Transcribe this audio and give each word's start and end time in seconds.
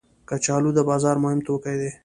کچالو 0.29 0.69
د 0.75 0.79
بازار 0.89 1.15
مهم 1.23 1.39
توکي 1.47 1.75
دي 1.81 1.91